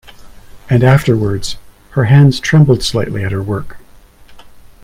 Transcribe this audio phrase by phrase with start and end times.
[0.67, 1.57] And afterwards
[1.91, 3.77] her hands trembled slightly at her work.